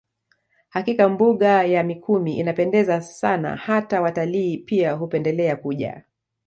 Hakika 0.69 1.09
mbuga 1.09 1.63
ya 1.63 1.83
Mikumi 1.83 2.33
inapendeza 2.39 3.01
Sana 3.01 3.55
hata 3.55 4.01
watalii 4.01 4.57
pia 4.57 4.91
hupendelea 4.91 5.55
kuja 5.55 6.03